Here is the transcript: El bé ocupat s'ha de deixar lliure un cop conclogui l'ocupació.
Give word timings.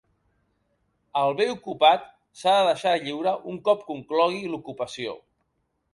El 1.19 1.35
bé 1.41 1.45
ocupat 1.55 2.09
s'ha 2.41 2.55
de 2.57 2.65
deixar 2.71 2.95
lliure 3.05 3.37
un 3.53 3.63
cop 3.69 3.87
conclogui 3.93 4.45
l'ocupació. 4.55 5.15